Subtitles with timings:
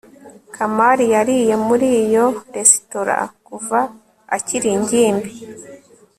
[0.55, 3.17] kamali yariye muri iyo resitora
[3.47, 3.79] kuva
[4.35, 5.31] akiri ingimbi